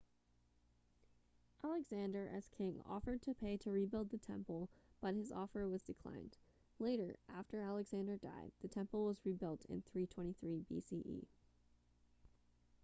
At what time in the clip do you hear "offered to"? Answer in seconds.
2.89-3.35